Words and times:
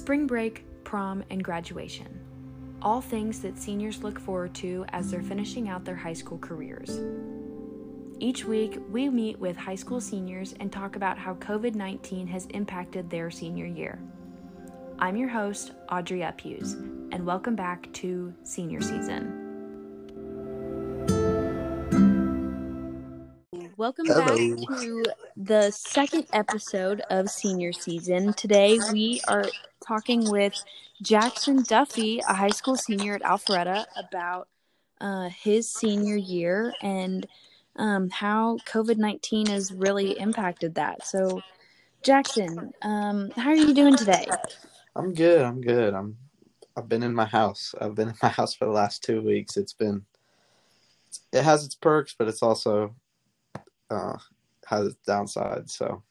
spring 0.00 0.26
break, 0.26 0.64
prom, 0.82 1.22
and 1.28 1.44
graduation. 1.44 2.18
All 2.80 3.02
things 3.02 3.40
that 3.40 3.58
seniors 3.58 4.02
look 4.02 4.18
forward 4.18 4.54
to 4.54 4.86
as 4.94 5.10
they're 5.10 5.22
finishing 5.22 5.68
out 5.68 5.84
their 5.84 5.94
high 5.94 6.14
school 6.14 6.38
careers. 6.38 6.98
Each 8.18 8.46
week, 8.46 8.78
we 8.88 9.10
meet 9.10 9.38
with 9.38 9.58
high 9.58 9.74
school 9.74 10.00
seniors 10.00 10.54
and 10.58 10.72
talk 10.72 10.96
about 10.96 11.18
how 11.18 11.34
COVID 11.34 11.74
19 11.74 12.26
has 12.28 12.46
impacted 12.46 13.10
their 13.10 13.30
senior 13.30 13.66
year. 13.66 13.98
I'm 14.98 15.18
your 15.18 15.28
host, 15.28 15.72
Audrey 15.90 16.20
Uphughes, 16.20 16.72
and 17.12 17.26
welcome 17.26 17.54
back 17.54 17.92
to 17.92 18.32
Senior 18.42 18.80
Season. 18.80 19.36
Welcome 23.76 24.06
Hello. 24.06 24.24
back 24.24 24.80
to 24.80 25.04
the 25.36 25.70
second 25.70 26.26
episode 26.32 27.02
of 27.10 27.28
Senior 27.28 27.72
Season. 27.72 28.32
Today, 28.34 28.78
we 28.92 29.20
are 29.28 29.44
talking 29.90 30.30
with 30.30 30.54
Jackson 31.02 31.64
Duffy, 31.64 32.20
a 32.20 32.32
high 32.32 32.50
school 32.50 32.76
senior 32.76 33.16
at 33.16 33.22
Alpharetta, 33.22 33.86
about 33.96 34.46
uh, 35.00 35.28
his 35.30 35.68
senior 35.68 36.14
year 36.14 36.72
and 36.80 37.26
um, 37.74 38.08
how 38.08 38.58
COVID 38.66 38.98
19 38.98 39.46
has 39.46 39.72
really 39.72 40.16
impacted 40.16 40.76
that. 40.76 41.04
So, 41.04 41.40
Jackson, 42.04 42.70
um, 42.82 43.32
how 43.36 43.50
are 43.50 43.56
you 43.56 43.74
doing 43.74 43.96
today? 43.96 44.28
I'm 44.94 45.12
good. 45.12 45.42
I'm 45.42 45.60
good. 45.60 45.92
I'm. 45.92 46.16
I've 46.76 46.88
been 46.88 47.02
in 47.02 47.12
my 47.12 47.24
house. 47.24 47.74
I've 47.80 47.96
been 47.96 48.10
in 48.10 48.14
my 48.22 48.28
house 48.28 48.54
for 48.54 48.66
the 48.66 48.70
last 48.70 49.02
two 49.02 49.22
weeks. 49.22 49.56
It's 49.56 49.72
been. 49.72 50.04
It 51.32 51.42
has 51.42 51.64
its 51.64 51.74
perks, 51.74 52.14
but 52.16 52.28
it's 52.28 52.44
also 52.44 52.94
uh, 53.90 54.18
has 54.66 54.86
its 54.86 54.98
downsides. 55.04 55.70
So 55.70 56.04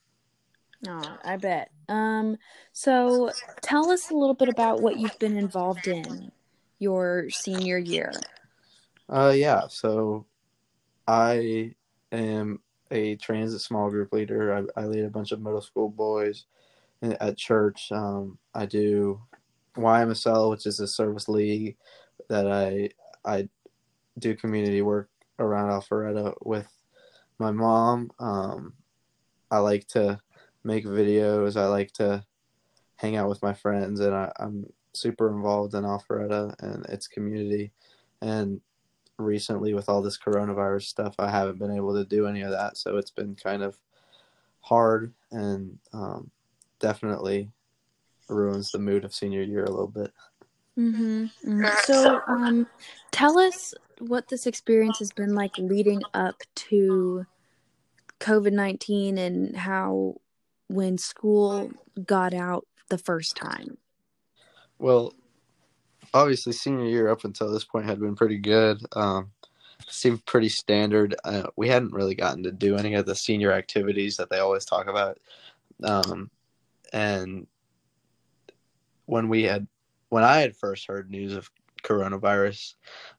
Oh, 0.87 1.17
I 1.23 1.37
bet. 1.37 1.71
Um, 1.89 2.37
so 2.71 3.31
tell 3.61 3.91
us 3.91 4.11
a 4.11 4.15
little 4.15 4.33
bit 4.33 4.49
about 4.49 4.81
what 4.81 4.97
you've 4.97 5.19
been 5.19 5.37
involved 5.37 5.87
in 5.87 6.31
your 6.79 7.29
senior 7.29 7.77
year. 7.77 8.13
Uh, 9.09 9.33
yeah. 9.35 9.67
So, 9.67 10.25
I 11.07 11.73
am 12.11 12.59
a 12.91 13.15
transit 13.15 13.61
small 13.61 13.89
group 13.89 14.13
leader. 14.13 14.53
I, 14.53 14.81
I 14.81 14.85
lead 14.85 15.03
a 15.03 15.09
bunch 15.09 15.31
of 15.31 15.41
middle 15.41 15.61
school 15.61 15.89
boys 15.89 16.45
at 17.01 17.37
church. 17.37 17.91
Um, 17.91 18.37
I 18.53 18.65
do 18.65 19.19
YMSL, 19.75 20.51
which 20.51 20.65
is 20.65 20.79
a 20.79 20.87
service 20.87 21.27
league 21.27 21.77
that 22.29 22.49
I 22.51 22.89
I 23.25 23.49
do 24.19 24.35
community 24.35 24.81
work 24.81 25.09
around 25.39 25.69
Alpharetta 25.69 26.35
with 26.43 26.67
my 27.39 27.51
mom. 27.51 28.11
Um, 28.19 28.73
I 29.49 29.59
like 29.59 29.87
to 29.89 30.19
make 30.63 30.85
videos. 30.85 31.55
I 31.55 31.67
like 31.67 31.91
to 31.93 32.23
hang 32.95 33.15
out 33.15 33.29
with 33.29 33.41
my 33.41 33.53
friends, 33.53 33.99
and 33.99 34.13
I, 34.13 34.31
I'm 34.37 34.65
super 34.93 35.29
involved 35.29 35.73
in 35.73 35.83
Alpharetta 35.83 36.55
and 36.59 36.85
its 36.87 37.07
community. 37.07 37.71
And 38.21 38.61
recently, 39.17 39.73
with 39.73 39.89
all 39.89 40.01
this 40.01 40.17
coronavirus 40.17 40.83
stuff, 40.83 41.15
I 41.19 41.29
haven't 41.29 41.59
been 41.59 41.75
able 41.75 41.93
to 41.95 42.05
do 42.05 42.27
any 42.27 42.41
of 42.41 42.51
that. 42.51 42.77
So 42.77 42.97
it's 42.97 43.11
been 43.11 43.35
kind 43.35 43.63
of 43.63 43.77
hard 44.61 45.13
and 45.31 45.77
um, 45.93 46.29
definitely 46.79 47.51
ruins 48.27 48.71
the 48.71 48.79
mood 48.79 49.03
of 49.05 49.13
senior 49.13 49.41
year 49.41 49.63
a 49.63 49.71
little 49.71 49.87
bit. 49.87 50.11
Mm-hmm. 50.77 51.65
So, 51.83 52.21
um, 52.27 52.67
tell 53.11 53.37
us 53.37 53.73
what 53.99 54.29
this 54.29 54.47
experience 54.47 54.99
has 54.99 55.11
been 55.11 55.35
like 55.35 55.57
leading 55.57 56.01
up 56.13 56.41
to 56.55 57.25
COVID 58.21 58.53
19 58.53 59.17
and 59.17 59.55
how 59.55 60.15
when 60.69 60.97
school 60.97 61.71
got 62.05 62.33
out 62.33 62.65
the 62.89 62.97
first 62.97 63.35
time. 63.35 63.77
Well, 64.77 65.13
obviously, 66.13 66.53
senior 66.53 66.85
year 66.85 67.09
up 67.09 67.25
until 67.25 67.51
this 67.51 67.65
point 67.65 67.85
had 67.85 67.99
been 67.99 68.15
pretty 68.15 68.37
good. 68.37 68.81
Um, 68.93 69.31
seemed 69.87 70.25
pretty 70.25 70.49
standard. 70.49 71.15
Uh, 71.25 71.47
we 71.55 71.67
hadn't 71.67 71.93
really 71.93 72.15
gotten 72.15 72.43
to 72.43 72.51
do 72.51 72.77
any 72.77 72.93
of 72.93 73.05
the 73.05 73.15
senior 73.15 73.51
activities 73.51 74.15
that 74.17 74.29
they 74.29 74.39
always 74.39 74.65
talk 74.65 74.87
about. 74.87 75.19
Um, 75.83 76.29
and 76.93 77.47
when 79.05 79.27
we 79.27 79.43
had, 79.43 79.67
when 80.09 80.23
I 80.23 80.37
had 80.37 80.55
first 80.55 80.87
heard 80.87 81.09
news 81.09 81.33
of 81.33 81.49
coronavirus, 81.83 82.75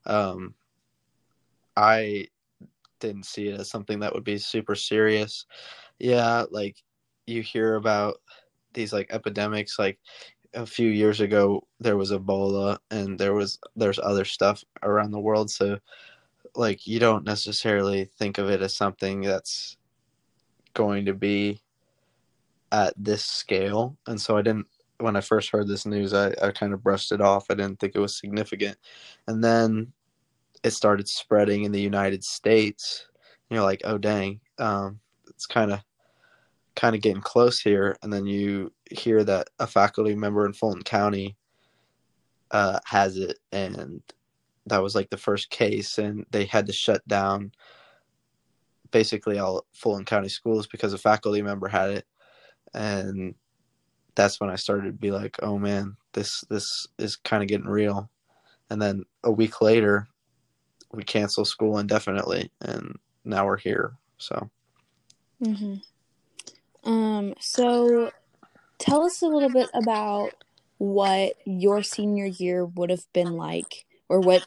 um, 0.07 0.55
I 1.77 2.29
didn't 3.01 3.25
see 3.25 3.49
it 3.49 3.59
as 3.61 3.71
something 3.71 4.01
that 4.01 4.15
would 4.15 4.25
be 4.25 4.39
super 4.39 4.75
serious. 4.75 5.47
Yeah, 5.99 6.45
like 6.51 6.77
you 7.31 7.43
hear 7.43 7.77
about 7.77 8.21
these 8.73 8.93
like 8.93 9.09
epidemics 9.11 9.79
like 9.79 9.99
a 10.55 10.67
few 10.67 10.89
years 10.89 11.21
ago 11.21 11.67
there 11.79 11.97
was 11.97 12.11
ebola 12.11 12.79
and 12.91 13.19
there 13.19 13.35
was 13.35 13.59
there's 13.77 13.99
other 13.99 14.25
stuff 14.25 14.65
around 14.83 15.11
the 15.11 15.21
world. 15.21 15.51
So 15.51 15.79
like 16.55 16.87
you 16.87 16.99
don't 16.99 17.25
necessarily 17.25 18.07
think 18.19 18.39
of 18.39 18.51
it 18.51 18.63
as 18.63 18.75
something 18.75 19.21
that's 19.21 19.77
going 20.75 21.05
to 21.07 21.15
be 21.15 21.63
at 22.73 22.95
this 22.97 23.25
scale. 23.25 23.97
And 24.07 24.21
so 24.21 24.37
i 24.37 24.43
didn't 24.43 24.67
when 24.99 25.17
i 25.17 25.21
first 25.21 25.49
heard 25.51 25.67
this 25.67 25.87
news 25.87 26.13
i, 26.13 26.29
I 26.43 26.51
kind 26.51 26.75
of 26.75 26.83
brushed 26.83 27.13
it 27.13 27.21
off. 27.21 27.47
I 27.51 27.55
didn't 27.55 27.79
think 27.79 27.95
it 27.95 28.01
was 28.01 28.19
significant. 28.19 28.77
And 29.27 29.43
then 29.43 29.93
it 30.63 30.73
started 30.73 31.09
spreading 31.09 31.65
in 31.65 31.73
the 31.73 31.81
united 31.81 32.25
states. 32.25 33.07
You're 33.51 33.63
like 33.63 33.83
oh 33.85 33.99
dang. 33.99 34.41
Um, 34.59 35.01
it's 35.29 35.47
kind 35.47 35.73
of 35.73 35.81
kind 36.77 36.95
of 36.95 37.03
getting 37.03 37.23
close 37.23 37.61
here, 37.61 37.97
and 38.03 38.13
then 38.13 38.27
you 38.27 38.73
hear 38.91 39.25
that 39.25 39.49
a 39.59 39.67
faculty 39.67 40.15
member 40.15 40.47
in 40.47 40.53
Fulton 40.53 40.83
County 40.83 41.37
uh, 42.51 42.79
has 42.85 43.17
it, 43.17 43.39
and 43.53 44.03
that 44.67 44.83
was 44.83 44.95
like 44.95 45.11
the 45.11 45.17
first 45.17 45.51
case, 45.51 45.99
and 45.99 46.25
they 46.31 46.45
had 46.45 46.67
to 46.67 46.73
shut 46.73 47.07
down 47.09 47.53
basically 48.91 49.39
all 49.39 49.67
Fulton 49.73 50.05
County 50.05 50.29
schools 50.29 50.67
because 50.67 50.93
a 50.93 50.99
faculty 50.99 51.43
member 51.43 51.69
had 51.69 51.91
it, 51.91 52.07
and 52.75 53.35
that's 54.15 54.41
when 54.41 54.51
I 54.51 54.57
started 54.57 54.87
to 54.87 54.93
be 54.93 55.11
like, 55.11 55.37
oh 55.43 55.59
man, 55.59 55.97
this 56.13 56.43
this 56.51 56.87
is 56.99 57.17
kind 57.17 57.43
of 57.43 57.49
getting 57.49 57.69
real, 57.69 58.11
and 58.71 58.81
then 58.81 59.05
a 59.25 59.31
week 59.31 59.61
later, 59.61 60.07
we 60.93 61.03
cancel 61.03 61.45
school 61.45 61.79
indefinitely, 61.79 62.51
and 62.61 62.97
now 63.25 63.47
we're 63.47 63.57
here, 63.57 63.95
so. 64.19 64.51
Mm-hmm. 65.43 65.77
Um, 66.85 67.35
so 67.41 68.11
tell 68.79 69.05
us 69.05 69.23
a 69.23 69.27
little 69.27 69.51
bit 69.51 69.69
about 69.75 70.31
what 70.79 71.35
your 71.45 71.83
senior 71.83 72.27
year 72.27 72.65
would 72.65 72.91
have 72.91 73.05
been 73.13 73.37
like, 73.37 73.85
or 74.09 74.21
what, 74.21 74.47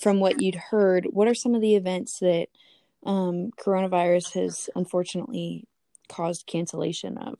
from 0.00 0.20
what 0.20 0.40
you'd 0.40 0.54
heard, 0.54 1.06
what 1.10 1.28
are 1.28 1.34
some 1.34 1.54
of 1.54 1.60
the 1.60 1.76
events 1.76 2.18
that 2.20 2.46
um, 3.04 3.50
coronavirus 3.60 4.32
has 4.34 4.70
unfortunately 4.74 5.64
caused 6.08 6.46
cancellation 6.46 7.18
of? 7.18 7.38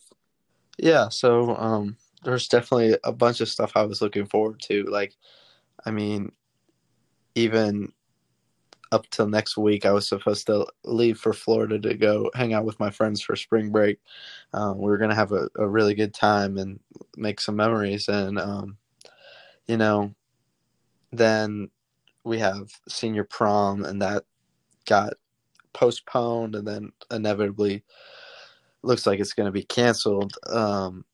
Yeah, 0.76 1.08
so 1.08 1.56
um, 1.56 1.96
there's 2.24 2.48
definitely 2.48 2.98
a 3.04 3.12
bunch 3.12 3.40
of 3.40 3.48
stuff 3.48 3.72
I 3.74 3.84
was 3.84 4.02
looking 4.02 4.26
forward 4.26 4.60
to. 4.62 4.84
Like, 4.84 5.14
I 5.84 5.90
mean, 5.90 6.32
even 7.34 7.92
up 8.94 9.10
till 9.10 9.26
next 9.26 9.56
week, 9.56 9.84
I 9.84 9.90
was 9.90 10.08
supposed 10.08 10.46
to 10.46 10.66
leave 10.84 11.18
for 11.18 11.32
Florida 11.32 11.80
to 11.80 11.94
go 11.94 12.30
hang 12.32 12.54
out 12.54 12.64
with 12.64 12.78
my 12.78 12.90
friends 12.90 13.20
for 13.20 13.34
spring 13.34 13.70
break. 13.70 13.98
Um, 14.52 14.78
we 14.78 14.84
were 14.84 14.98
going 14.98 15.10
to 15.10 15.16
have 15.16 15.32
a, 15.32 15.48
a, 15.56 15.66
really 15.66 15.94
good 15.94 16.14
time 16.14 16.58
and 16.58 16.78
make 17.16 17.40
some 17.40 17.56
memories. 17.56 18.06
And, 18.06 18.38
um, 18.38 18.78
you 19.66 19.76
know, 19.76 20.14
then 21.12 21.70
we 22.22 22.38
have 22.38 22.70
senior 22.88 23.24
prom, 23.24 23.84
and 23.84 24.00
that 24.00 24.24
got 24.86 25.14
postponed, 25.72 26.54
and 26.54 26.66
then 26.66 26.92
inevitably 27.10 27.82
looks 28.82 29.06
like 29.06 29.18
it's 29.18 29.32
going 29.32 29.46
to 29.46 29.52
be 29.52 29.64
canceled. 29.64 30.34
Um, 30.46 31.04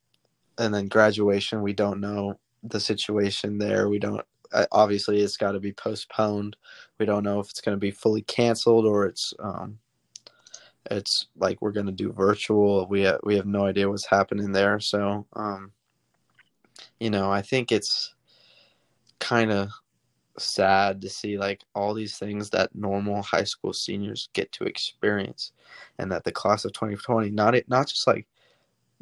and 0.59 0.75
then 0.75 0.89
graduation, 0.89 1.63
we 1.63 1.73
don't 1.73 2.01
know 2.01 2.39
the 2.63 2.81
situation 2.81 3.57
there. 3.57 3.89
We 3.89 3.99
don't 3.99 4.25
obviously 4.73 5.21
it's 5.21 5.37
got 5.37 5.53
to 5.53 5.61
be 5.61 5.73
postponed. 5.73 6.57
We 6.99 7.07
don't 7.07 7.25
know 7.25 7.41
if 7.41 7.51
it's 7.51 7.61
going 7.61 7.77
to 7.77 7.81
be 7.81 7.91
fully 7.91 8.23
canceled 8.23 8.87
or 8.87 9.07
it's 9.07 9.33
um, 9.39 9.79
it's 10.91 11.27
like 11.37 11.61
we're 11.61 11.73
going 11.73 11.87
to 11.87 11.93
do 11.93 12.13
virtual. 12.13 12.87
We 12.87 13.03
have, 13.03 13.21
we 13.23 13.37
have 13.37 13.47
no 13.47 13.67
idea 13.67 13.89
what's 13.89 14.07
happening 14.07 14.53
there. 14.53 14.81
So 14.81 15.27
um, 15.35 15.73
you 16.99 17.11
know, 17.11 17.31
I 17.31 17.43
think 17.43 17.73
it's 17.73 18.15
kind 19.19 19.53
of 19.53 19.71
sad 20.39 21.01
to 21.03 21.09
see 21.09 21.39
like 21.39 21.63
all 21.75 21.95
these 21.95 22.17
things 22.17 22.51
that 22.51 22.75
normal 22.75 23.23
high 23.23 23.45
school 23.45 23.73
seniors 23.73 24.31
get 24.33 24.51
to 24.53 24.65
experience 24.65 25.53
and 25.99 26.11
that 26.11 26.25
the 26.25 26.33
class 26.33 26.65
of 26.65 26.73
2020 26.73 27.31
not 27.31 27.55
it 27.55 27.69
not 27.69 27.87
just 27.87 28.07
like 28.07 28.27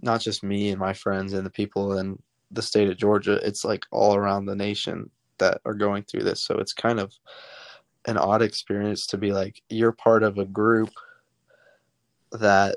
not 0.02 0.20
just 0.20 0.42
me 0.42 0.70
and 0.70 0.80
my 0.80 0.92
friends 0.92 1.32
and 1.32 1.46
the 1.46 1.50
people 1.50 1.98
in 1.98 2.20
the 2.50 2.62
state 2.62 2.88
of 2.88 2.96
Georgia 2.96 3.34
it's 3.46 3.64
like 3.64 3.84
all 3.92 4.16
around 4.16 4.46
the 4.46 4.56
nation 4.56 5.08
that 5.38 5.60
are 5.64 5.74
going 5.74 6.02
through 6.04 6.24
this. 6.24 6.40
So 6.40 6.56
it's 6.56 6.72
kind 6.72 7.00
of 7.00 7.12
an 8.06 8.16
odd 8.16 8.42
experience 8.42 9.06
to 9.08 9.18
be 9.18 9.32
like 9.32 9.62
you're 9.68 9.92
part 9.92 10.22
of 10.22 10.38
a 10.38 10.44
group 10.44 10.90
that 12.32 12.76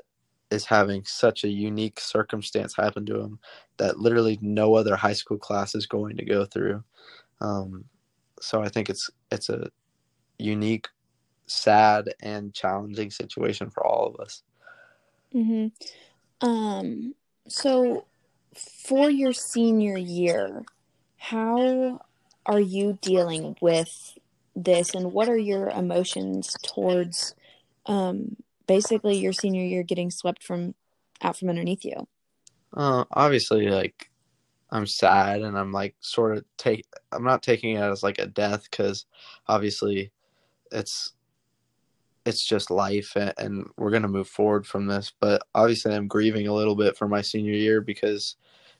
is 0.50 0.66
having 0.66 1.04
such 1.04 1.44
a 1.44 1.48
unique 1.48 1.98
circumstance 1.98 2.76
happen 2.76 3.06
to 3.06 3.14
them 3.14 3.38
that 3.78 3.98
literally 3.98 4.38
no 4.42 4.74
other 4.74 4.96
high 4.96 5.12
school 5.14 5.38
class 5.38 5.74
is 5.74 5.86
going 5.86 6.16
to 6.16 6.24
go 6.24 6.44
through. 6.44 6.82
Um, 7.40 7.84
so 8.40 8.62
I 8.62 8.68
think 8.68 8.90
it's 8.90 9.10
it's 9.30 9.48
a 9.48 9.70
unique, 10.38 10.88
sad, 11.46 12.12
and 12.22 12.52
challenging 12.52 13.10
situation 13.10 13.70
for 13.70 13.86
all 13.86 14.06
of 14.06 14.20
us. 14.20 14.42
hmm 15.32 15.68
Um, 16.40 17.14
so 17.48 18.06
for 18.54 19.10
your 19.10 19.32
senior 19.32 19.96
year, 19.96 20.64
how 21.16 22.00
are 22.46 22.60
you 22.60 22.98
dealing 23.00 23.56
with 23.60 24.18
this 24.54 24.94
and 24.94 25.12
what 25.12 25.28
are 25.28 25.38
your 25.38 25.70
emotions 25.70 26.54
towards 26.62 27.34
um 27.86 28.36
basically 28.66 29.16
your 29.16 29.32
senior 29.32 29.64
year 29.64 29.82
getting 29.82 30.10
swept 30.10 30.42
from 30.42 30.74
out 31.22 31.36
from 31.36 31.48
underneath 31.48 31.84
you? 31.84 32.06
Uh, 32.74 33.04
obviously, 33.12 33.68
like 33.68 34.10
I'm 34.70 34.86
sad 34.86 35.42
and 35.42 35.58
I'm 35.58 35.72
like 35.72 35.94
sort 36.00 36.36
of 36.36 36.44
take. 36.56 36.86
I'm 37.12 37.24
not 37.24 37.42
taking 37.42 37.76
it 37.76 37.80
as 37.80 38.02
like 38.02 38.18
a 38.18 38.26
death 38.26 38.68
because 38.70 39.06
obviously 39.46 40.10
it's 40.70 41.12
it's 42.24 42.44
just 42.46 42.70
life 42.70 43.16
and, 43.16 43.34
and 43.36 43.66
we're 43.76 43.90
gonna 43.90 44.08
move 44.08 44.28
forward 44.28 44.66
from 44.66 44.86
this. 44.86 45.12
But 45.20 45.42
obviously, 45.54 45.94
I'm 45.94 46.08
grieving 46.08 46.48
a 46.48 46.54
little 46.54 46.76
bit 46.76 46.96
for 46.96 47.08
my 47.08 47.20
senior 47.20 47.52
year 47.52 47.80
because 47.80 48.36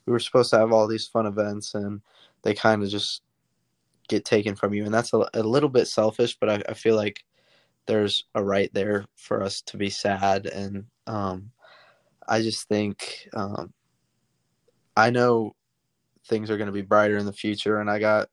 we 0.06 0.12
were 0.12 0.18
supposed 0.18 0.50
to 0.50 0.58
have 0.58 0.72
all 0.72 0.88
these 0.88 1.06
fun 1.06 1.26
events 1.26 1.74
and 1.74 2.00
they 2.42 2.54
kind 2.54 2.82
of 2.82 2.88
just 2.88 3.22
get 4.08 4.24
taken 4.24 4.54
from 4.54 4.74
you, 4.74 4.84
and 4.84 4.94
that's 4.94 5.12
a, 5.12 5.28
a 5.34 5.42
little 5.42 5.68
bit 5.68 5.88
selfish. 5.88 6.36
But 6.38 6.50
I, 6.50 6.62
I 6.70 6.74
feel 6.74 6.96
like 6.96 7.24
there's 7.86 8.24
a 8.34 8.42
right 8.42 8.72
there 8.74 9.06
for 9.16 9.42
us 9.42 9.60
to 9.62 9.76
be 9.76 9.90
sad 9.90 10.46
and 10.46 10.84
um, 11.08 11.50
I 12.28 12.40
just 12.40 12.68
think 12.68 13.28
um, 13.34 13.72
I 14.96 15.10
know 15.10 15.54
things 16.28 16.50
are 16.50 16.56
going 16.56 16.66
to 16.66 16.72
be 16.72 16.82
brighter 16.82 17.16
in 17.16 17.26
the 17.26 17.32
future, 17.32 17.80
and 17.80 17.90
I 17.90 17.98
got 17.98 18.28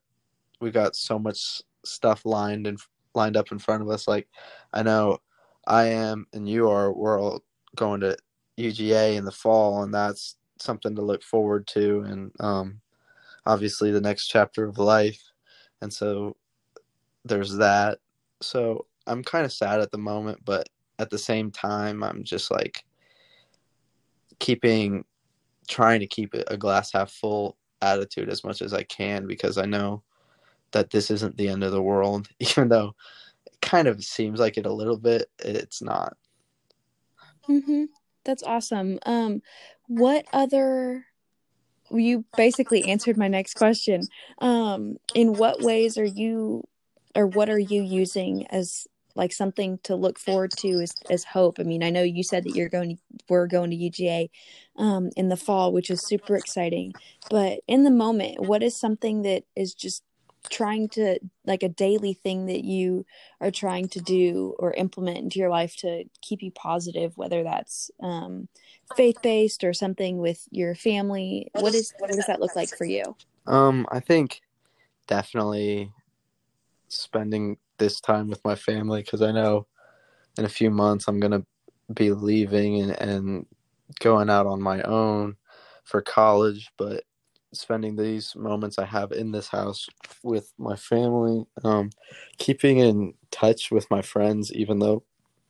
we 0.61 0.71
got 0.71 0.95
so 0.95 1.17
much 1.17 1.61
stuff 1.85 2.25
lined 2.25 2.67
and 2.67 2.79
lined 3.15 3.37
up 3.37 3.51
in 3.51 3.59
front 3.59 3.81
of 3.81 3.89
us. 3.89 4.07
Like 4.07 4.27
I 4.73 4.83
know 4.83 5.19
I 5.65 5.85
am 5.87 6.27
and 6.33 6.47
you 6.47 6.69
are. 6.69 6.93
We're 6.93 7.19
all 7.19 7.43
going 7.75 8.01
to 8.01 8.17
UGA 8.57 9.15
in 9.15 9.25
the 9.25 9.31
fall, 9.31 9.83
and 9.83 9.93
that's 9.93 10.37
something 10.59 10.95
to 10.95 11.01
look 11.01 11.23
forward 11.23 11.67
to. 11.67 12.01
And 12.01 12.31
um, 12.39 12.81
obviously, 13.45 13.91
the 13.91 14.01
next 14.01 14.27
chapter 14.27 14.65
of 14.65 14.77
life, 14.77 15.21
and 15.81 15.91
so 15.91 16.35
there's 17.25 17.55
that. 17.57 17.99
So 18.41 18.85
I'm 19.07 19.23
kind 19.23 19.45
of 19.45 19.53
sad 19.53 19.79
at 19.79 19.91
the 19.91 19.97
moment, 19.97 20.39
but 20.45 20.69
at 20.99 21.09
the 21.09 21.17
same 21.17 21.51
time, 21.51 22.03
I'm 22.03 22.23
just 22.23 22.51
like 22.51 22.83
keeping 24.39 25.05
trying 25.67 25.99
to 25.99 26.07
keep 26.07 26.33
a 26.33 26.57
glass 26.57 26.91
half 26.91 27.11
full 27.11 27.57
attitude 27.81 28.29
as 28.29 28.43
much 28.43 28.61
as 28.61 28.73
I 28.73 28.83
can 28.83 29.27
because 29.27 29.57
I 29.57 29.65
know 29.65 30.03
that 30.71 30.89
this 30.89 31.11
isn't 31.11 31.37
the 31.37 31.47
end 31.47 31.63
of 31.63 31.71
the 31.71 31.81
world, 31.81 32.27
even 32.39 32.69
though 32.69 32.95
it 33.45 33.61
kind 33.61 33.87
of 33.87 34.03
seems 34.03 34.39
like 34.39 34.57
it 34.57 34.65
a 34.65 34.73
little 34.73 34.97
bit. 34.97 35.29
It's 35.39 35.81
not. 35.81 36.15
Mm-hmm. 37.47 37.85
That's 38.25 38.43
awesome. 38.43 38.99
Um, 39.05 39.41
what 39.87 40.25
other? 40.33 41.05
You 41.91 42.25
basically 42.37 42.85
answered 42.85 43.17
my 43.17 43.27
next 43.27 43.55
question. 43.55 44.01
Um, 44.39 44.97
in 45.15 45.33
what 45.33 45.61
ways 45.61 45.97
are 45.97 46.05
you, 46.05 46.63
or 47.15 47.27
what 47.27 47.49
are 47.49 47.59
you 47.59 47.81
using 47.83 48.47
as 48.47 48.87
like 49.15 49.33
something 49.33 49.79
to 49.83 49.95
look 49.95 50.19
forward 50.19 50.51
to 50.57 50.81
as, 50.81 50.93
as 51.09 51.23
hope? 51.23 51.59
I 51.59 51.63
mean, 51.63 51.83
I 51.83 51.89
know 51.89 52.03
you 52.03 52.23
said 52.23 52.43
that 52.45 52.55
you're 52.55 52.69
going 52.69 52.99
we're 53.27 53.47
going 53.47 53.71
to 53.71 53.77
UGA 53.77 54.29
um, 54.77 55.09
in 55.17 55.29
the 55.29 55.37
fall, 55.37 55.73
which 55.73 55.89
is 55.89 56.01
super 56.05 56.35
exciting. 56.35 56.93
But 57.29 57.59
in 57.67 57.83
the 57.83 57.91
moment, 57.91 58.41
what 58.41 58.63
is 58.63 58.75
something 58.75 59.23
that 59.23 59.43
is 59.55 59.73
just 59.73 60.03
trying 60.49 60.87
to 60.89 61.19
like 61.45 61.63
a 61.63 61.69
daily 61.69 62.13
thing 62.13 62.45
that 62.45 62.63
you 62.63 63.05
are 63.41 63.51
trying 63.51 63.87
to 63.89 63.99
do 63.99 64.55
or 64.59 64.73
implement 64.73 65.17
into 65.17 65.39
your 65.39 65.49
life 65.49 65.75
to 65.75 66.05
keep 66.21 66.41
you 66.41 66.51
positive 66.51 67.17
whether 67.17 67.43
that's 67.43 67.91
um, 68.01 68.47
faith-based 68.95 69.63
or 69.63 69.73
something 69.73 70.17
with 70.17 70.47
your 70.51 70.75
family 70.75 71.49
what 71.53 71.75
is 71.75 71.93
what 71.99 72.09
does 72.09 72.25
that 72.25 72.39
look 72.39 72.55
like 72.55 72.69
for 72.69 72.85
you? 72.85 73.15
Um, 73.47 73.87
I 73.91 73.99
think 73.99 74.41
definitely 75.07 75.91
spending 76.87 77.57
this 77.77 77.99
time 77.99 78.29
with 78.29 78.43
my 78.43 78.55
family 78.55 79.01
because 79.01 79.21
I 79.21 79.31
know 79.31 79.67
in 80.37 80.45
a 80.45 80.49
few 80.49 80.69
months 80.69 81.07
I'm 81.07 81.19
gonna 81.19 81.45
be 81.93 82.11
leaving 82.11 82.81
and, 82.81 82.91
and 83.01 83.45
going 83.99 84.29
out 84.29 84.45
on 84.45 84.61
my 84.61 84.81
own 84.83 85.35
for 85.83 86.01
college, 86.01 86.69
but 86.77 87.03
spending 87.53 87.95
these 87.95 88.35
moments 88.35 88.77
I 88.77 88.85
have 88.85 89.11
in 89.11 89.31
this 89.31 89.47
house 89.47 89.87
with 90.23 90.53
my 90.57 90.75
family, 90.75 91.45
um, 91.63 91.89
keeping 92.37 92.79
in 92.79 93.13
touch 93.31 93.71
with 93.71 93.89
my 93.89 94.01
friends, 94.01 94.51
even 94.53 94.79
though 94.79 95.03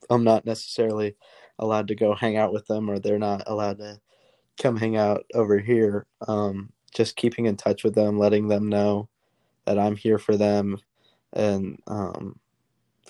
I'm 0.08 0.24
not 0.24 0.44
necessarily 0.46 1.16
allowed 1.58 1.88
to 1.88 1.94
go 1.94 2.14
hang 2.14 2.36
out 2.36 2.52
with 2.52 2.66
them 2.66 2.90
or 2.90 2.98
they're 2.98 3.18
not 3.18 3.42
allowed 3.46 3.78
to 3.78 4.00
come 4.60 4.76
hang 4.76 4.96
out 4.96 5.24
over 5.34 5.58
here. 5.58 6.06
Um, 6.26 6.72
just 6.94 7.16
keeping 7.16 7.46
in 7.46 7.56
touch 7.56 7.84
with 7.84 7.94
them, 7.94 8.18
letting 8.18 8.48
them 8.48 8.68
know 8.68 9.08
that 9.64 9.78
I'm 9.78 9.96
here 9.96 10.18
for 10.18 10.36
them, 10.36 10.78
and 11.32 11.78
um, 11.86 12.40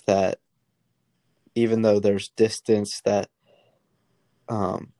that 0.06 0.38
even 1.54 1.82
though 1.82 2.00
there's 2.00 2.28
distance, 2.30 3.00
that 3.06 3.28
um, 4.48 4.92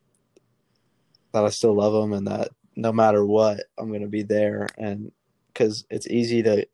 that 1.33 1.45
I 1.45 1.51
still 1.51 1.75
love 1.75 1.93
them, 1.93 2.13
and 2.13 2.27
that 2.27 2.49
no 2.81 2.93
matter 2.93 3.25
what, 3.27 3.65
I'm 3.79 3.89
going 3.89 4.01
to 4.01 4.09
be 4.09 4.23
there. 4.23 4.67
And 4.79 5.13
because 5.49 5.85
it's 5.91 6.07
easy 6.07 6.43
to 6.43 6.67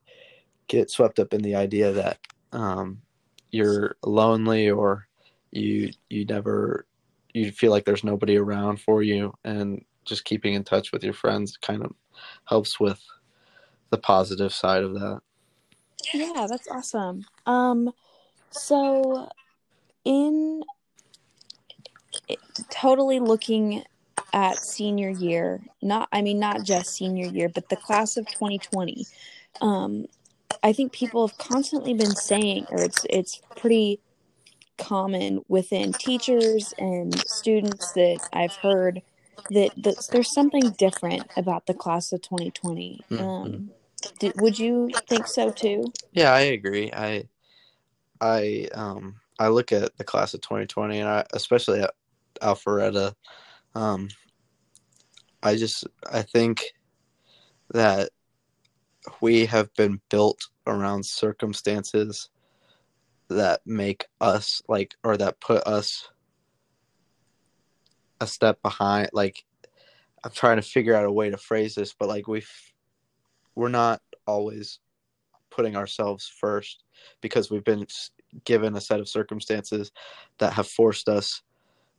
get 0.69 0.91
swept 0.91 1.19
up 1.19 1.35
in 1.35 1.43
the 1.43 1.56
idea 1.56 1.93
that 1.93 2.19
um, 2.53 3.03
you're 3.50 3.97
lonely 4.05 4.70
or 4.70 5.08
you 5.50 5.91
you 6.08 6.25
never 6.25 6.87
you 7.32 7.50
feel 7.50 7.70
like 7.70 7.85
there's 7.85 8.05
nobody 8.05 8.37
around 8.37 8.81
for 8.81 9.03
you, 9.03 9.35
and 9.44 9.85
just 10.05 10.25
keeping 10.25 10.55
in 10.55 10.64
touch 10.64 10.93
with 10.93 11.03
your 11.03 11.12
friends 11.12 11.56
kind 11.56 11.85
of 11.85 11.93
helps 12.44 12.79
with 12.79 13.02
the 13.91 13.99
positive 13.99 14.52
side 14.52 14.82
of 14.82 14.94
that. 14.94 15.20
yeah 16.14 16.47
that's 16.49 16.69
awesome 16.69 17.25
um 17.47 17.93
so 18.50 19.29
in 20.05 20.62
totally 22.70 23.20
looking 23.20 23.82
at 24.37 24.62
senior 24.62 25.09
year 25.09 25.62
not 25.81 26.09
i 26.12 26.21
mean 26.21 26.38
not 26.38 26.62
just 26.62 26.95
senior 26.95 27.26
year 27.26 27.49
but 27.49 27.66
the 27.71 27.76
class 27.76 28.19
of 28.19 28.28
2020 28.28 29.07
um 29.62 30.05
i 30.62 30.75
think 30.75 30.93
people 30.93 31.26
have 31.26 31.38
constantly 31.38 31.95
been 31.95 32.14
saying 32.14 32.66
or 32.69 32.83
it's 32.83 33.07
it's 33.09 33.40
pretty 33.57 33.99
common 34.76 35.40
within 35.49 35.95
teachers 35.95 36.75
and 36.76 37.14
students 37.26 37.93
that 37.93 38.21
i've 38.35 38.55
heard 38.57 39.00
that, 39.49 39.73
that 39.78 39.97
there's 40.12 40.31
something 40.35 40.71
different 40.78 41.31
about 41.38 41.64
the 41.64 41.73
class 41.73 42.12
of 42.12 42.21
2020 42.21 43.00
Mhm. 43.11 43.21
um 43.21 43.71
did, 44.19 44.35
would 44.38 44.59
you 44.59 44.90
think 45.09 45.26
so 45.26 45.50
too 45.50 45.93
Yeah, 46.12 46.33
I 46.35 46.40
agree. 46.40 46.90
I 46.93 47.26
I 48.21 48.69
um 48.75 49.16
I 49.38 49.49
look 49.49 49.73
at 49.73 49.97
the 49.97 50.05
class 50.05 50.35
of 50.35 50.43
2020 50.43 50.99
and 51.00 51.09
I 51.09 51.25
especially 51.33 51.81
at 51.81 51.95
Alpharetta 52.43 53.14
um 53.75 54.09
I 55.47 55.57
just 55.57 55.87
I 56.12 56.23
think 56.23 56.65
that 57.71 58.11
we 59.21 59.47
have 59.47 59.73
been 59.75 60.00
built 60.11 60.49
around 60.67 61.07
circumstances 61.07 62.31
that 63.29 63.61
make 63.65 64.07
us 64.21 64.61
like 64.69 64.95
or 65.05 65.17
that 65.17 65.41
put 65.41 65.65
us 65.67 66.09
a 68.21 68.26
step 68.26 68.61
behind 68.62 69.11
like 69.12 69.45
I'm 70.25 70.33
trying 70.33 70.57
to 70.57 70.62
figure 70.62 70.95
out 70.95 71.05
a 71.05 71.12
way 71.12 71.31
to 71.31 71.37
phrase 71.37 71.76
this 71.76 71.95
but 71.95 72.09
like 72.09 72.26
we 72.26 72.43
we're 73.55 73.69
not 73.69 74.03
always 74.26 74.81
putting 75.50 75.76
ourselves 75.76 76.26
first 76.41 76.83
because 77.21 77.50
we've 77.50 77.65
been 77.65 77.87
given 78.45 78.75
a 78.75 78.81
set 78.81 79.00
of 79.00 79.09
circumstances 79.09 79.93
that 80.38 80.53
have 80.53 80.67
forced 80.67 81.09
us 81.09 81.43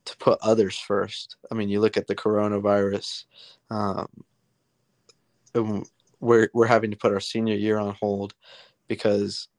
to 0.07 0.17
put 0.17 0.39
others 0.41 0.77
first. 0.79 1.35
I 1.51 1.55
mean, 1.55 1.69
you 1.69 1.81
look 1.81 1.97
at 1.97 2.07
the 2.07 2.15
coronavirus. 2.15 3.25
Um, 3.69 4.07
we're 6.19 6.49
we're 6.53 6.65
having 6.65 6.91
to 6.91 6.97
put 6.97 7.11
our 7.11 7.19
senior 7.19 7.55
year 7.55 7.77
on 7.77 7.93
hold 7.93 8.33
because 8.87 9.49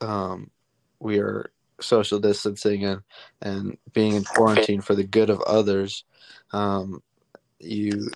um, 0.00 0.50
we 1.00 1.18
are 1.18 1.52
social 1.80 2.18
distancing 2.18 2.84
and 2.84 3.02
and 3.42 3.76
being 3.92 4.14
in 4.14 4.24
quarantine 4.24 4.80
for 4.80 4.94
the 4.94 5.04
good 5.04 5.28
of 5.28 5.40
others. 5.42 6.04
Um, 6.52 7.02
you 7.58 8.10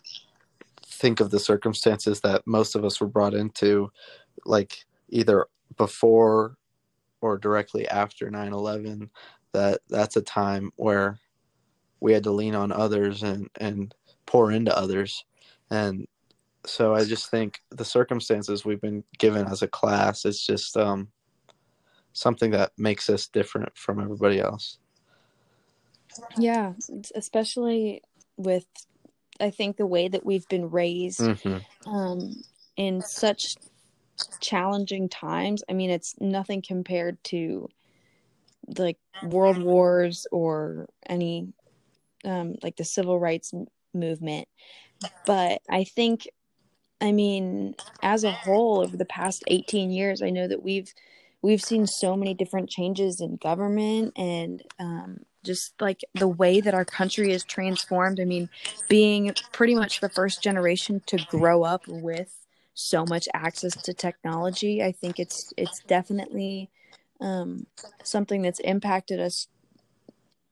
think 0.87 1.21
of 1.21 1.31
the 1.31 1.39
circumstances 1.39 2.21
that 2.23 2.47
most 2.47 2.75
of 2.75 2.85
us 2.85 3.01
were 3.01 3.07
brought 3.07 3.35
into, 3.35 3.91
like 4.47 4.87
either 5.11 5.47
before 5.77 6.57
or 7.21 7.37
directly 7.39 7.87
after 7.89 8.31
9-11 8.31 9.11
that 9.53 9.81
that's 9.89 10.17
a 10.17 10.23
time 10.23 10.71
where 10.77 11.19
we 12.01 12.13
had 12.13 12.25
to 12.25 12.31
lean 12.31 12.55
on 12.55 12.73
others 12.73 13.23
and 13.23 13.49
and 13.61 13.95
pour 14.27 14.51
into 14.51 14.77
others. 14.77 15.25
And 15.71 16.07
so 16.69 16.95
i 16.95 17.05
just 17.05 17.31
think 17.31 17.63
the 17.71 17.85
circumstances 17.85 18.65
we've 18.65 18.81
been 18.81 19.05
given 19.19 19.47
as 19.47 19.63
a 19.63 19.69
class 19.69 20.25
is 20.25 20.45
just 20.45 20.77
um, 20.77 21.09
something 22.13 22.51
that 22.51 22.73
makes 22.77 23.09
us 23.09 23.29
different 23.29 23.77
from 23.77 24.01
everybody 24.01 24.41
else. 24.41 24.79
Yeah 26.39 26.73
especially 27.15 28.03
with 28.37 28.67
i 29.41 29.51
think 29.51 29.77
the 29.77 29.87
way 29.87 30.09
that 30.09 30.25
we've 30.25 30.49
been 30.49 30.71
raised 30.71 31.21
mm-hmm. 31.21 31.89
um, 31.89 32.43
in 32.77 33.01
such 33.03 33.57
challenging 34.41 35.09
times. 35.09 35.63
I 35.69 35.73
mean 35.75 35.91
it's 35.91 36.15
nothing 36.21 36.63
compared 36.63 37.23
to 37.25 37.69
like 38.79 38.99
world 39.23 39.63
wars 39.63 40.27
or 40.33 40.89
any 41.07 41.53
um, 42.25 42.55
like 42.63 42.77
the 42.77 42.85
civil 42.85 43.19
rights 43.19 43.53
movement. 43.95 44.49
But 45.27 45.61
i 45.69 45.85
think 45.85 46.27
i 47.01 47.13
mean 47.13 47.75
as 48.03 48.25
a 48.25 48.31
whole 48.31 48.81
over 48.81 48.97
the 48.97 49.05
past 49.05 49.45
18 49.49 49.91
years 49.91 50.23
i 50.23 50.31
know 50.31 50.49
that 50.49 50.63
we've 50.63 50.93
we've 51.43 51.63
seen 51.63 51.87
so 51.87 52.17
many 52.17 52.35
different 52.35 52.71
changes 52.71 53.21
in 53.21 53.37
government 53.37 54.13
and 54.17 54.63
um, 54.79 55.19
just 55.45 55.81
like 55.81 56.01
the 56.15 56.27
way 56.27 56.61
that 56.61 56.75
our 56.75 56.85
country 56.85 57.31
is 57.31 57.45
transformed. 57.45 58.19
I 58.19 58.25
mean 58.25 58.49
being 58.89 59.33
pretty 59.53 59.75
much 59.75 60.01
the 60.01 60.09
first 60.09 60.43
generation 60.43 61.03
to 61.07 61.19
grow 61.29 61.63
up 61.63 61.87
with 61.87 62.47
so 62.75 63.05
much 63.07 63.27
access 63.33 63.75
to 63.75 63.95
technology 63.95 64.83
i 64.83 64.93
think 64.93 65.19
it's 65.19 65.51
it's 65.57 65.81
definitely 65.85 66.69
um, 67.23 67.67
something 68.03 68.43
that's 68.43 68.61
impacted 68.61 69.19
us 69.19 69.49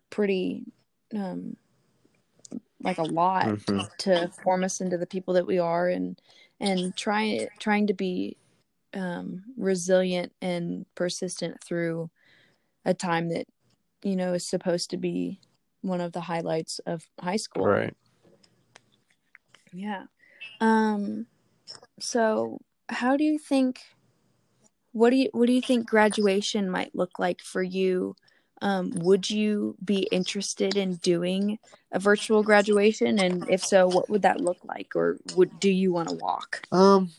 pretty 0.09 0.64
um, 1.14 1.56
like 2.83 2.99
a 2.99 3.02
lot 3.02 3.47
mm-hmm. 3.47 3.80
to 3.99 4.28
form 4.42 4.64
us 4.64 4.80
into 4.80 4.99
the 4.99 5.06
people 5.06 5.35
that 5.35 5.47
we 5.47 5.59
are 5.59 5.88
and 5.88 6.21
and 6.61 6.97
trying 6.97 7.49
trying 7.59 7.87
to 7.87 7.94
be 7.94 8.37
um, 8.94 9.42
resilient 9.56 10.33
and 10.40 10.87
persistent 10.94 11.62
through 11.62 12.11
a 12.85 12.94
time 12.94 13.28
that 13.30 13.47
you 14.02 14.16
know 14.16 14.35
is 14.35 14.47
supposed 14.47 14.90
to 14.90 14.97
be 14.97 15.40
one 15.80 16.00
of 16.00 16.12
the 16.12 16.21
highlights 16.21 16.78
of 16.87 17.06
high 17.21 17.37
school. 17.37 17.66
Right. 17.66 17.94
Yeah. 19.73 20.04
Um 20.61 21.26
so 21.99 22.61
how 22.88 23.16
do 23.16 23.25
you 23.25 23.38
think 23.38 23.80
what 24.92 25.11
do 25.11 25.16
you 25.16 25.28
what 25.33 25.47
do 25.47 25.52
you 25.52 25.61
think 25.61 25.88
graduation 25.88 26.71
might 26.71 26.94
look 26.94 27.18
like 27.18 27.40
for 27.40 27.62
you 27.62 28.14
um, 28.64 28.90
would 28.97 29.28
you 29.28 29.76
be 29.85 30.09
interested 30.11 30.76
in 30.76 30.97
doing 30.97 31.59
a 31.92 31.99
virtual 31.99 32.42
graduation? 32.42 33.18
And 33.18 33.49
if 33.50 33.62
so 33.62 33.87
what 33.87 34.09
would 34.09 34.23
that 34.23 34.40
look 34.40 34.56
like? 34.64 34.97
Or 34.97 35.18
would 35.37 35.61
do 35.61 35.71
you 35.71 35.92
want 35.92 36.09
to 36.09 36.14
walk? 36.16 36.66
Um 36.73 37.11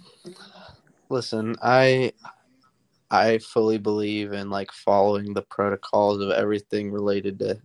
listen 1.08 1.56
i 1.62 2.12
i 3.12 3.38
fully 3.38 3.78
believe 3.78 4.34
in 4.34 4.50
like 4.50 4.72
following 4.72 5.36
the 5.36 5.42
protocols 5.44 6.20
of 6.20 6.32
everything 6.32 6.92
related 6.92 7.38
to 7.38 7.56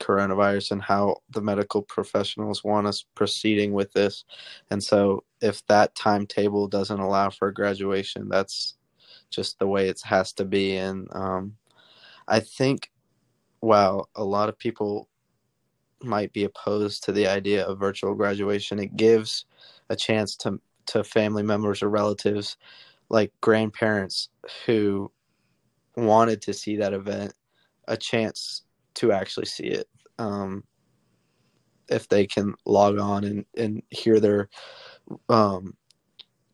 coronavirus 0.00 0.72
and 0.72 0.82
how 0.82 1.18
the 1.30 1.40
medical 1.40 1.82
professionals 1.82 2.64
want 2.64 2.86
us 2.86 3.04
proceeding 3.14 3.72
with 3.72 3.92
this. 3.92 4.24
And 4.70 4.82
so 4.82 5.24
if 5.40 5.64
that 5.66 5.94
timetable 5.94 6.66
doesn't 6.66 6.98
allow 6.98 7.30
for 7.30 7.48
a 7.48 7.54
graduation 7.54 8.28
that's 8.28 8.76
just 9.30 9.58
the 9.58 9.66
way 9.66 9.88
it 9.88 10.00
has 10.04 10.32
to 10.32 10.44
be. 10.44 10.76
And 10.76 11.06
um, 11.12 11.56
I 12.26 12.40
think 12.40 12.90
while 13.60 14.08
a 14.14 14.24
lot 14.24 14.48
of 14.48 14.58
people 14.58 15.08
might 16.02 16.32
be 16.32 16.44
opposed 16.44 17.04
to 17.04 17.12
the 17.12 17.26
idea 17.26 17.64
of 17.64 17.78
virtual 17.78 18.14
graduation, 18.14 18.78
it 18.78 18.96
gives 18.96 19.44
a 19.88 19.96
chance 19.96 20.36
to 20.36 20.60
to 20.86 21.04
family 21.04 21.42
members 21.42 21.82
or 21.82 21.88
relatives 21.88 22.56
like 23.10 23.32
grandparents 23.40 24.28
who 24.66 25.10
wanted 25.96 26.40
to 26.42 26.52
see 26.52 26.76
that 26.76 26.92
event 26.92 27.32
a 27.88 27.96
chance 27.96 28.62
to 28.94 29.12
actually 29.12 29.46
see 29.46 29.66
it 29.66 29.88
um, 30.18 30.64
if 31.88 32.08
they 32.08 32.26
can 32.26 32.54
log 32.64 32.98
on 32.98 33.24
and, 33.24 33.44
and 33.56 33.82
hear 33.90 34.20
their 34.20 34.48
um, 35.28 35.76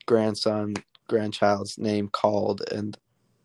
grandson 0.07 0.75
grandchild's 1.09 1.79
name 1.79 2.09
called 2.09 2.63
and 2.73 2.99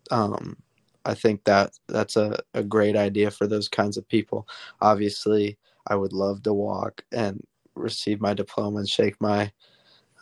um, 0.10 0.58
I 1.06 1.14
think 1.14 1.44
that 1.46 1.74
that's 1.88 2.16
a, 2.16 2.40
a 2.54 2.64
great 2.64 2.96
idea 2.96 3.32
for 3.32 3.48
those 3.48 3.68
kinds 3.68 3.98
of 3.98 4.08
people. 4.08 4.48
Obviously, 4.82 5.58
I 5.88 5.96
would 5.96 6.14
love 6.14 6.44
to 6.44 6.54
walk 6.54 7.04
and 7.12 7.46
receive 7.76 8.22
my 8.22 8.34
diploma 8.34 8.80
and 8.80 8.90
shake 8.90 9.20
my 9.20 9.52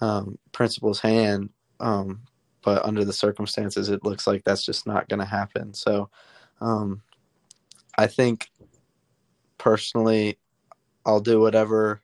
um, 0.01 0.37
principal's 0.51 0.99
hand, 0.99 1.49
um, 1.79 2.21
but 2.61 2.85
under 2.85 3.03
the 3.03 3.13
circumstances, 3.13 3.89
it 3.89 4.05
looks 4.05 4.27
like 4.27 4.43
that's 4.43 4.65
just 4.65 4.87
not 4.87 5.09
going 5.09 5.19
to 5.19 5.25
happen. 5.25 5.73
So, 5.73 6.09
um, 6.61 7.01
I 7.97 8.07
think 8.07 8.49
personally, 9.57 10.39
I'll 11.05 11.19
do 11.19 11.41
whatever 11.41 12.01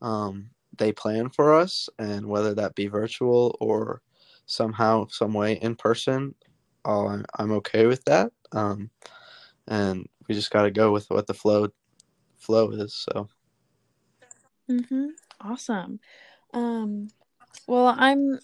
um, 0.00 0.50
they 0.78 0.92
plan 0.92 1.28
for 1.28 1.54
us, 1.54 1.88
and 1.98 2.26
whether 2.26 2.54
that 2.54 2.74
be 2.74 2.88
virtual 2.88 3.56
or 3.60 4.02
somehow, 4.46 5.06
some 5.08 5.32
way 5.32 5.54
in 5.54 5.76
person, 5.76 6.34
uh, 6.84 7.18
I'm 7.38 7.52
okay 7.52 7.86
with 7.86 8.04
that. 8.04 8.32
Um, 8.52 8.90
and 9.68 10.06
we 10.28 10.34
just 10.34 10.50
got 10.50 10.62
to 10.62 10.70
go 10.70 10.92
with 10.92 11.08
what 11.10 11.26
the 11.26 11.34
flow 11.34 11.68
flow 12.38 12.70
is. 12.70 12.94
So. 12.94 13.28
Mm-hmm. 14.70 15.06
Awesome. 15.40 16.00
Um, 16.52 17.08
well, 17.66 17.94
I'm. 17.96 18.38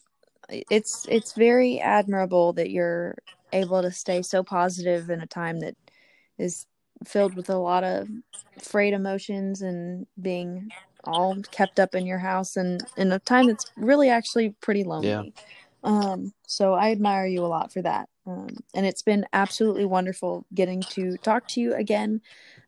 It's 0.48 1.06
it's 1.08 1.32
very 1.34 1.78
admirable 1.80 2.54
that 2.54 2.70
you're 2.70 3.16
able 3.52 3.82
to 3.82 3.90
stay 3.90 4.22
so 4.22 4.42
positive 4.42 5.10
in 5.10 5.20
a 5.20 5.26
time 5.26 5.60
that 5.60 5.74
is 6.38 6.66
filled 7.04 7.34
with 7.36 7.50
a 7.50 7.56
lot 7.56 7.84
of 7.84 8.08
frayed 8.58 8.94
emotions 8.94 9.62
and 9.62 10.06
being 10.20 10.70
all 11.04 11.36
kept 11.50 11.78
up 11.78 11.94
in 11.94 12.06
your 12.06 12.18
house 12.18 12.56
and 12.56 12.84
in 12.96 13.12
a 13.12 13.18
time 13.20 13.46
that's 13.46 13.70
really 13.76 14.08
actually 14.08 14.54
pretty 14.60 14.84
lonely. 14.84 15.08
Yeah. 15.08 15.22
Um, 15.88 16.32
so 16.46 16.74
I 16.74 16.90
admire 16.90 17.26
you 17.26 17.44
a 17.44 17.48
lot 17.48 17.72
for 17.72 17.80
that. 17.80 18.10
Um, 18.26 18.58
and 18.74 18.84
it's 18.84 19.00
been 19.00 19.24
absolutely 19.32 19.86
wonderful 19.86 20.44
getting 20.52 20.82
to 20.90 21.16
talk 21.16 21.48
to 21.48 21.60
you 21.60 21.74
again 21.74 22.20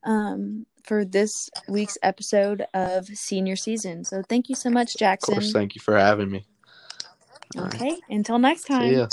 um, 0.04 0.64
for 0.84 1.04
this 1.04 1.50
week's 1.68 1.98
episode 2.02 2.64
of 2.72 3.06
senior 3.06 3.56
season. 3.56 4.04
So 4.04 4.22
thank 4.26 4.48
you 4.48 4.54
so 4.54 4.70
much, 4.70 4.96
Jackson. 4.96 5.34
Of 5.34 5.42
course, 5.42 5.52
thank 5.52 5.74
you 5.74 5.82
for 5.82 5.98
having 5.98 6.30
me. 6.30 6.46
Okay, 7.56 7.90
right. 7.90 8.00
until 8.08 8.38
next 8.38 8.64
time. 8.64 8.90
See 8.90 8.96
ya. 8.96 9.08